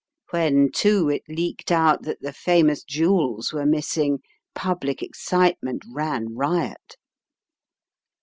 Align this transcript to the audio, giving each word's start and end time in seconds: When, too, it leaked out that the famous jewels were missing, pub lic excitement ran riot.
When, 0.31 0.71
too, 0.71 1.09
it 1.09 1.21
leaked 1.29 1.71
out 1.71 2.01
that 2.05 2.21
the 2.21 2.33
famous 2.33 2.83
jewels 2.83 3.53
were 3.53 3.67
missing, 3.67 4.17
pub 4.55 4.83
lic 4.83 5.03
excitement 5.03 5.83
ran 5.93 6.33
riot. 6.33 6.97